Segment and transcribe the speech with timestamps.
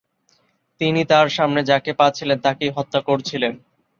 [0.81, 3.53] তিনি তার সামনে যাকে পাচ্ছিলেন তাকেই হত্যা করছিলেন।